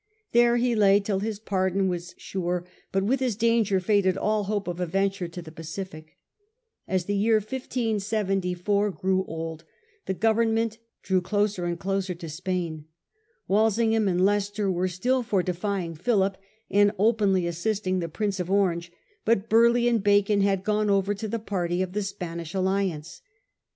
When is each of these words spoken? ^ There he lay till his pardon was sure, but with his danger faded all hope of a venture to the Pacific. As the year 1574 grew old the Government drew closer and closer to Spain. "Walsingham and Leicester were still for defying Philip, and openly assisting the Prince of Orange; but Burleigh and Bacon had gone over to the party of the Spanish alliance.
^ 0.29 0.31
There 0.31 0.57
he 0.57 0.73
lay 0.73 0.99
till 0.99 1.19
his 1.19 1.37
pardon 1.37 1.87
was 1.87 2.15
sure, 2.17 2.65
but 2.91 3.03
with 3.03 3.19
his 3.19 3.35
danger 3.35 3.79
faded 3.79 4.17
all 4.17 4.45
hope 4.45 4.67
of 4.67 4.79
a 4.79 4.87
venture 4.87 5.27
to 5.27 5.43
the 5.43 5.51
Pacific. 5.51 6.17
As 6.87 7.05
the 7.05 7.13
year 7.15 7.35
1574 7.35 8.89
grew 8.89 9.23
old 9.25 9.63
the 10.07 10.15
Government 10.15 10.79
drew 11.03 11.21
closer 11.21 11.65
and 11.65 11.77
closer 11.79 12.15
to 12.15 12.29
Spain. 12.29 12.85
"Walsingham 13.47 14.07
and 14.07 14.25
Leicester 14.25 14.71
were 14.71 14.87
still 14.87 15.21
for 15.21 15.43
defying 15.43 15.93
Philip, 15.93 16.35
and 16.71 16.93
openly 16.97 17.45
assisting 17.45 17.99
the 17.99 18.09
Prince 18.09 18.39
of 18.39 18.49
Orange; 18.49 18.91
but 19.23 19.49
Burleigh 19.49 19.87
and 19.87 20.03
Bacon 20.03 20.41
had 20.41 20.63
gone 20.63 20.89
over 20.89 21.13
to 21.13 21.27
the 21.27 21.37
party 21.37 21.83
of 21.83 21.93
the 21.93 22.01
Spanish 22.01 22.55
alliance. 22.55 23.21